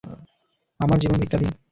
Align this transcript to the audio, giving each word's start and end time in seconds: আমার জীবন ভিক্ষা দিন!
আমার 0.79 0.97
জীবন 1.01 1.17
ভিক্ষা 1.21 1.37
দিন! 1.41 1.51